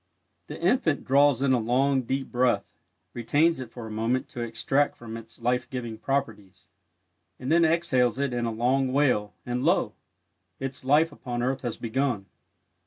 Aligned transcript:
The 0.47 0.59
infant 0.59 1.03
draws 1.05 1.43
in 1.43 1.53
a 1.53 1.59
long, 1.59 2.01
deep 2.01 2.31
breath, 2.31 2.75
retains 3.13 3.59
it 3.59 3.69
for 3.69 3.85
a 3.85 3.91
moment 3.91 4.27
to 4.29 4.41
extract 4.41 4.95
from 4.95 5.15
it 5.15 5.19
its 5.19 5.39
life 5.43 5.69
giving 5.69 5.99
properties, 5.99 6.69
and 7.39 7.51
then 7.51 7.63
exhales 7.63 8.17
it 8.17 8.33
in 8.33 8.45
a 8.45 8.51
long 8.51 8.93
wail, 8.93 9.35
and 9.45 9.63
lo! 9.63 9.93
its 10.59 10.83
life 10.83 11.11
upon 11.11 11.43
earth 11.43 11.61
has 11.61 11.77
begun. 11.77 12.25